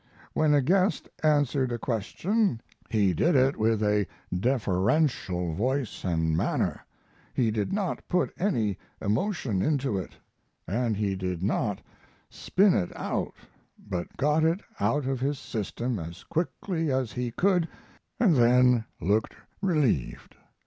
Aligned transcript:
When 0.33 0.55
a 0.55 0.63
guest 0.63 1.07
answered 1.21 1.71
a 1.71 1.77
question 1.77 2.59
he 2.89 3.13
did 3.13 3.35
it 3.35 3.55
with 3.55 3.83
a 3.83 4.07
deferential 4.35 5.53
voice 5.53 6.03
and 6.03 6.35
manner; 6.35 6.83
he 7.35 7.51
did 7.51 7.71
not 7.71 8.07
put 8.09 8.33
any 8.39 8.79
emotion 8.99 9.61
into 9.61 9.99
it, 9.99 10.13
and 10.67 10.97
he 10.97 11.15
did 11.15 11.43
not 11.43 11.81
spin 12.31 12.73
it 12.73 12.89
out, 12.97 13.35
but 13.77 14.17
got 14.17 14.43
it 14.43 14.61
out 14.79 15.05
of 15.05 15.19
his 15.19 15.37
system 15.37 15.99
as 15.99 16.23
quickly 16.23 16.91
as 16.91 17.11
he 17.11 17.29
could, 17.29 17.67
and 18.19 18.35
then 18.37 18.85
looked 18.99 19.35
relieved. 19.61 20.35